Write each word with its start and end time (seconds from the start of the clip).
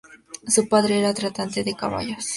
Su 0.47 0.67
padre 0.67 0.97
era 0.97 1.13
tratante 1.13 1.63
de 1.63 1.75
caballos. 1.75 2.27